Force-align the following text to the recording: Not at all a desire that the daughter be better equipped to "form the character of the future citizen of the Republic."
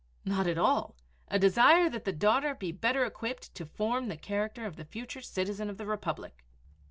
Not 0.25 0.47
at 0.47 0.57
all 0.57 0.95
a 1.27 1.37
desire 1.37 1.87
that 1.87 2.05
the 2.05 2.11
daughter 2.11 2.55
be 2.55 2.71
better 2.71 3.05
equipped 3.05 3.53
to 3.53 3.67
"form 3.67 4.07
the 4.07 4.17
character 4.17 4.65
of 4.65 4.75
the 4.75 4.85
future 4.85 5.21
citizen 5.21 5.69
of 5.69 5.77
the 5.77 5.85
Republic." 5.85 6.43